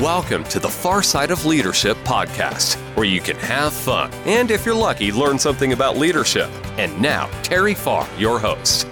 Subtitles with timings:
[0.00, 4.66] Welcome to the Far Side of Leadership podcast, where you can have fun and, if
[4.66, 6.50] you're lucky, learn something about leadership.
[6.76, 8.86] And now, Terry Farr, your host.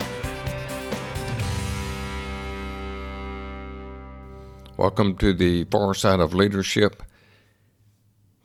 [4.78, 7.02] Welcome to the Far Side of Leadership.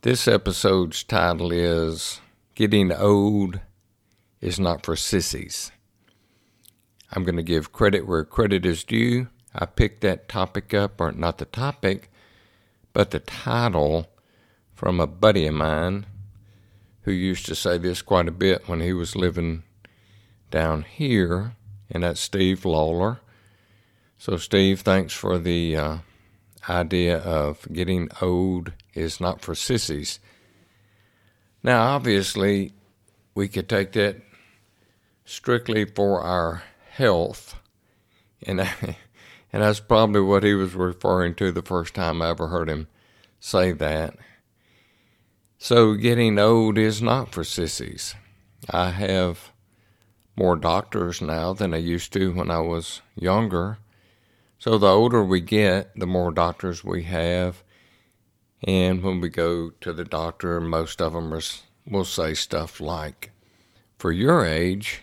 [0.02, 2.20] This episode's title is
[2.56, 3.62] Getting Old
[4.42, 5.72] is Not for Sissies.
[7.14, 9.30] I'm going to give credit where credit is due.
[9.56, 12.12] I picked that topic up, or not the topic,
[13.00, 14.08] but the title
[14.76, 16.06] from a buddy of mine
[17.04, 19.64] who used to say this quite a bit when he was living
[20.52, 21.56] down here,
[21.90, 23.22] and that's Steve Lawler.
[24.18, 25.98] So, Steve, thanks for the uh,
[26.68, 30.20] idea of getting old is not for sissies.
[31.64, 32.74] Now, obviously,
[33.34, 34.18] we could take that
[35.24, 37.56] strictly for our health,
[38.46, 38.60] and
[39.52, 42.88] And that's probably what he was referring to the first time I ever heard him
[43.40, 44.16] say that.
[45.58, 48.16] So, getting old is not for sissies.
[48.70, 49.52] I have
[50.36, 53.80] more doctors now than I used to when I was younger.
[54.58, 57.64] So, the older we get, the more doctors we have.
[58.64, 61.38] And when we go to the doctor, most of them
[61.86, 63.32] will say stuff like,
[63.98, 65.02] for your age,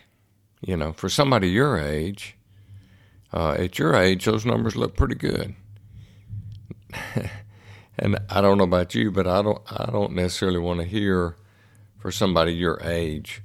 [0.61, 2.35] you know, for somebody your age,
[3.33, 5.55] uh, at your age, those numbers look pretty good.
[7.97, 11.35] and I don't know about you, but I don't I don't necessarily want to hear
[11.99, 13.41] for somebody your age.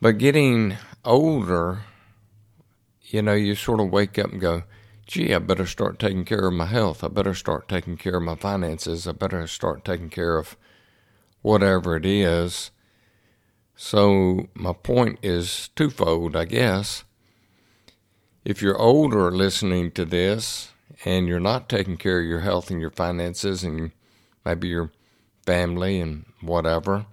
[0.00, 1.82] But getting older,
[3.02, 4.62] you know, you sort of wake up and go,
[5.06, 7.02] gee, I better start taking care of my health.
[7.02, 9.06] I better start taking care of my finances.
[9.06, 10.56] I better start taking care of
[11.42, 12.70] whatever it is.
[13.74, 17.04] So, my point is twofold, I guess.
[18.42, 20.72] If you're older listening to this
[21.04, 23.92] and you're not taking care of your health and your finances and
[24.46, 24.92] maybe your
[25.44, 27.04] family and whatever,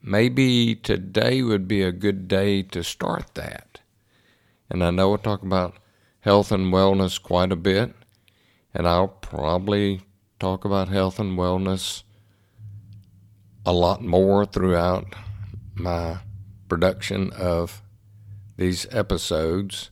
[0.00, 3.80] maybe today would be a good day to start that.
[4.70, 5.74] And I know we'll talk about
[6.20, 7.92] health and wellness quite a bit,
[8.72, 10.02] and I'll probably
[10.38, 12.04] talk about health and wellness
[13.64, 15.16] a lot more throughout
[15.74, 16.18] my
[16.68, 17.82] production of
[18.56, 19.90] these episodes.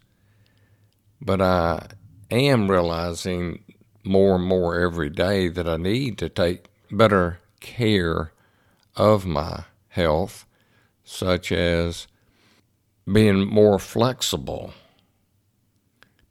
[1.24, 1.88] But I
[2.30, 3.64] am realizing
[4.04, 8.32] more and more every day that I need to take better care
[8.94, 10.44] of my health,
[11.02, 12.06] such as
[13.10, 14.74] being more flexible,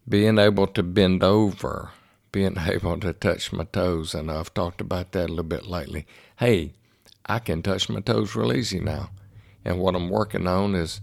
[0.07, 1.89] being able to bend over,
[2.31, 4.13] being able to touch my toes.
[4.13, 6.05] And I've talked about that a little bit lately.
[6.35, 6.73] Hey,
[7.25, 9.09] I can touch my toes real easy now.
[9.65, 11.01] And what I'm working on is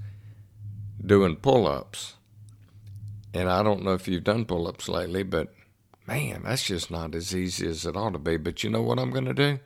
[1.04, 2.14] doing pull ups
[3.32, 5.52] and I don't know if you've done pull ups lately, but
[6.06, 8.36] man, that's just not as easy as it ought to be.
[8.36, 9.60] But you know what I'm going to do?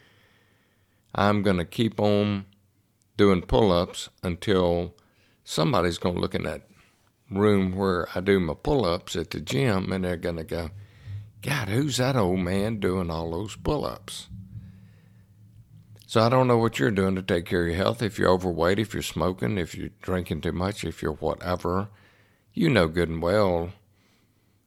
[1.15, 2.47] I'm going to keep on
[3.17, 4.95] doing pull ups until
[5.45, 6.63] somebody's going to look in that
[7.31, 10.71] room where I do my pull ups at the gym and they're going to go,
[11.41, 14.29] God, who's that old man doing all those pull ups?
[16.07, 18.03] So I don't know what you're doing to take care of your health.
[18.03, 21.89] If you're overweight, if you're smoking, if you're drinking too much, if you're whatever
[22.55, 23.73] you know good and well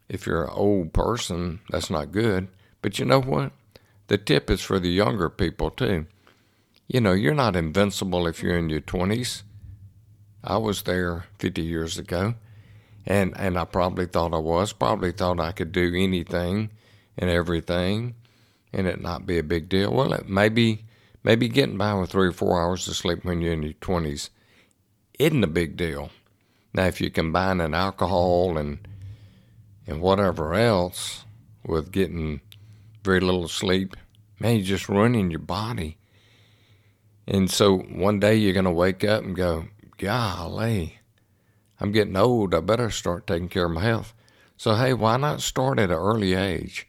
[0.09, 2.47] if you're an old person, that's not good.
[2.81, 3.51] But you know what?
[4.07, 6.05] The tip is for the younger people too.
[6.87, 9.43] You know, you're not invincible if you're in your 20s.
[10.43, 12.35] I was there 50 years ago,
[13.05, 16.69] and, and I probably thought I was, probably thought I could do anything
[17.17, 18.15] and everything
[18.71, 19.91] and it not be a big deal.
[19.91, 20.85] Well, it maybe,
[21.23, 24.29] maybe getting by with three or four hours of sleep when you're in your 20s
[25.19, 26.11] isn't a big deal.
[26.77, 28.77] Now, if you combine an alcohol and
[29.87, 31.25] and whatever else
[31.65, 32.39] with getting
[33.03, 33.97] very little sleep,
[34.39, 35.97] man, you're just ruining your body.
[37.25, 39.65] And so one day you're going to wake up and go,
[39.97, 40.99] golly,
[41.79, 42.53] I'm getting old.
[42.53, 44.13] I better start taking care of my health.
[44.55, 46.87] So, hey, why not start at an early age?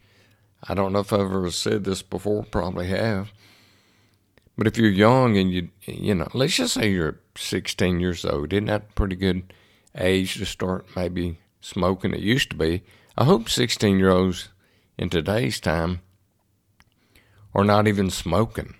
[0.62, 3.32] I don't know if I've ever said this before, probably have.
[4.58, 8.52] But if you're young and you, you know, let's just say you're 16 years old,
[8.52, 9.54] isn't that pretty good
[9.98, 12.14] age to start maybe smoking.
[12.14, 12.82] It used to be.
[13.16, 14.48] I hope 16 year olds
[14.96, 16.00] in today's time
[17.54, 18.74] are not even smoking.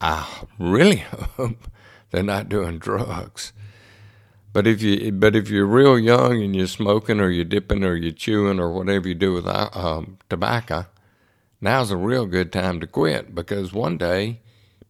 [0.00, 0.26] I
[0.58, 0.96] really
[1.36, 1.68] hope
[2.10, 3.52] they're not doing drugs.
[4.52, 7.94] But if you but if you're real young and you're smoking or you're dipping or
[7.94, 10.86] you're chewing or whatever you do with uh, um, tobacco,
[11.60, 14.40] now's a real good time to quit because one day,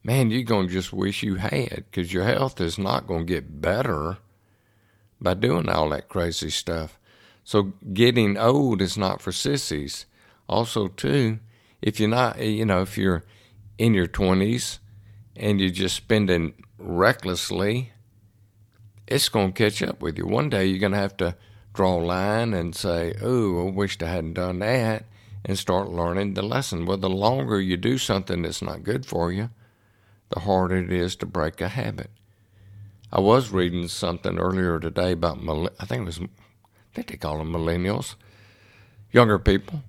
[0.02, 4.17] man, you're gonna just wish you had because your health is not gonna get better
[5.21, 6.99] by doing all that crazy stuff.
[7.45, 10.07] So getting old is not for sissies.
[10.49, 11.39] also too,
[11.81, 13.25] if you're not, eh, you know, if you're
[13.79, 14.79] in your 20s
[15.37, 17.93] and you're just spending recklessly,
[19.07, 20.27] it's going to catch up with you.
[20.27, 21.37] One day you're going to have to
[21.73, 25.05] draw a line and say, "Oh, I wished I hadn't done that,"
[25.45, 26.87] and start learning the lesson.
[26.87, 29.51] Well, the longer you do something that's not good for you,
[30.31, 32.11] the harder it is to break a habit.
[33.12, 35.39] I was reading something earlier today about
[35.81, 38.15] I think it was I think they call them millennials,
[39.11, 39.83] younger people.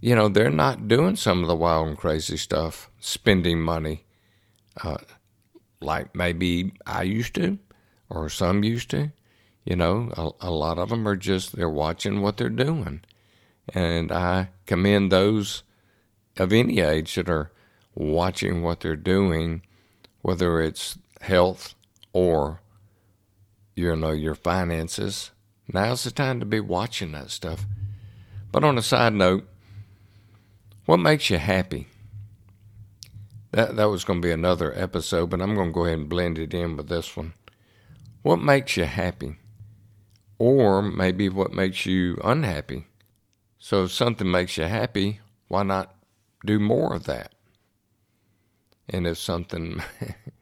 [0.00, 4.04] You know, they're not doing some of the wild and crazy stuff, spending money,
[4.82, 4.98] uh,
[5.80, 7.58] like maybe I used to,
[8.08, 9.10] or some used to.
[9.64, 13.00] You know, a, a lot of them are just they're watching what they're doing,
[13.74, 15.64] and I commend those
[16.36, 17.50] of any age that are
[17.96, 19.62] watching what they're doing,
[20.22, 21.74] whether it's health
[22.16, 22.62] or
[23.74, 25.32] you know your finances.
[25.70, 27.66] Now's the time to be watching that stuff.
[28.50, 29.46] But on a side note,
[30.86, 31.88] what makes you happy?
[33.50, 36.08] That that was going to be another episode, but I'm going to go ahead and
[36.08, 37.34] blend it in with this one.
[38.22, 39.36] What makes you happy?
[40.38, 42.86] Or maybe what makes you unhappy?
[43.58, 45.94] So if something makes you happy, why not
[46.46, 47.34] do more of that?
[48.88, 49.82] And if something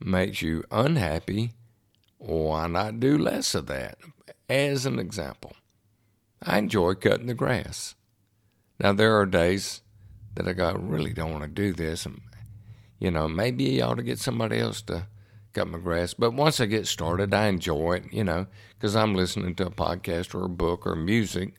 [0.00, 1.52] makes you unhappy,
[2.18, 3.98] why not do less of that?
[4.48, 5.52] As an example,
[6.42, 7.94] I enjoy cutting the grass.
[8.78, 9.82] Now, there are days
[10.34, 12.06] that I go, I really don't want to do this.
[12.06, 12.20] And,
[12.98, 15.06] you know, maybe I ought to get somebody else to
[15.52, 16.14] cut my grass.
[16.14, 19.70] But once I get started, I enjoy it, you know, because I'm listening to a
[19.70, 21.54] podcast or a book or music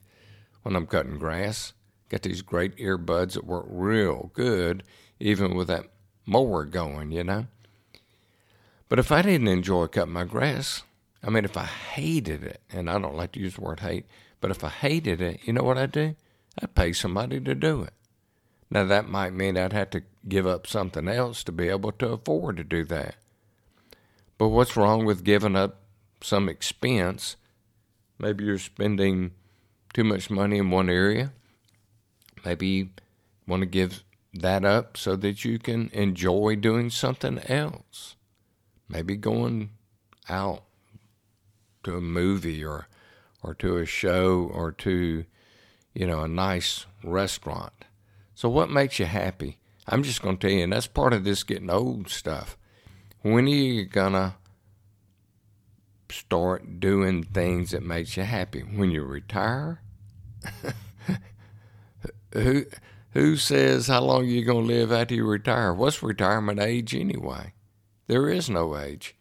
[0.62, 1.72] when I'm cutting grass.
[2.08, 4.84] Got these great earbuds that work real good,
[5.18, 5.86] even with that
[6.26, 7.46] mower going, you know.
[8.88, 10.82] But if I didn't enjoy cutting my grass,
[11.22, 14.06] I mean, if I hated it, and I don't like to use the word hate,
[14.40, 16.14] but if I hated it, you know what I'd do?
[16.62, 17.92] I'd pay somebody to do it.
[18.70, 22.10] Now, that might mean I'd have to give up something else to be able to
[22.10, 23.16] afford to do that.
[24.38, 25.80] But what's wrong with giving up
[26.20, 27.36] some expense?
[28.18, 29.32] Maybe you're spending
[29.92, 31.32] too much money in one area.
[32.44, 32.88] Maybe you
[33.46, 38.15] want to give that up so that you can enjoy doing something else
[38.88, 39.70] maybe going
[40.28, 40.62] out
[41.84, 42.88] to a movie or
[43.42, 45.24] or to a show or to
[45.94, 47.84] you know a nice restaurant.
[48.34, 49.58] So what makes you happy?
[49.86, 52.58] I'm just going to tell you, and that's part of this getting old stuff.
[53.22, 54.36] When are you gonna
[56.08, 58.60] start doing things that makes you happy?
[58.60, 59.80] When you retire?
[62.32, 62.66] who
[63.10, 65.74] who says how long you gonna live after you retire?
[65.74, 67.52] What's retirement age anyway?
[68.06, 69.14] There is no age.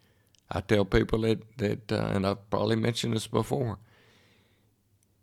[0.50, 3.80] I tell people that, that uh, and I've probably mentioned this before.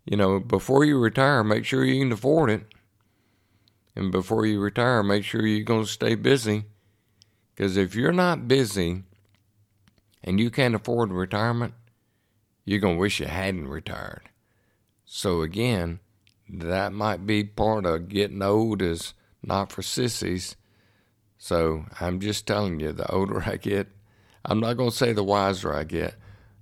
[0.05, 2.65] You know, before you retire, make sure you can afford it.
[3.95, 6.65] And before you retire, make sure you're going to stay busy.
[7.55, 9.03] Because if you're not busy
[10.23, 11.73] and you can't afford retirement,
[12.65, 14.29] you're going to wish you hadn't retired.
[15.05, 15.99] So, again,
[16.49, 20.55] that might be part of getting old is not for sissies
[21.43, 23.89] so I'm just telling you, the older I get,
[24.45, 26.15] I'm not going to say the wiser I get,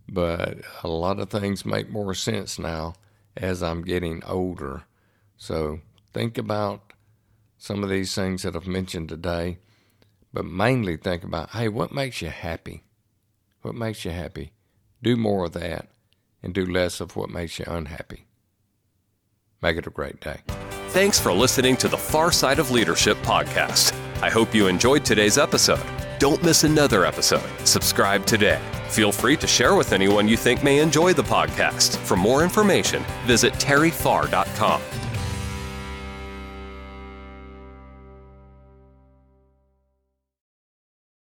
[0.10, 2.96] but a lot of things make more sense now
[3.38, 4.86] as I'm getting older.
[5.38, 5.82] So
[6.16, 6.94] think about
[7.60, 9.60] some of these things that I've mentioned today,
[10.34, 12.82] but mainly think about hey, what makes you happy?
[13.62, 14.52] What makes you happy?
[15.04, 15.90] Do more of that
[16.42, 18.26] and do less of what makes you unhappy.
[19.62, 20.40] Make it a great day.
[20.88, 23.96] Thanks for listening to the Far Side of Leadership podcast.
[24.22, 25.86] I hope you enjoyed today's episode.
[26.20, 27.50] Don't miss another episode.
[27.66, 28.62] Subscribe today.
[28.90, 31.98] Feel free to share with anyone you think may enjoy the podcast.
[31.98, 34.82] For more information, visit terryfarr.com.